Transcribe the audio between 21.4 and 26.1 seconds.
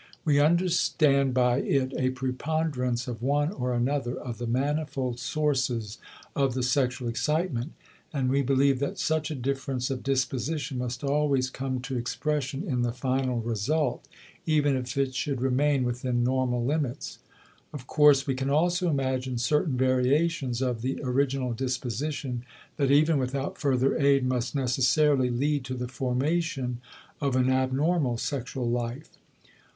disposition that even without further aid must necessarily lead to the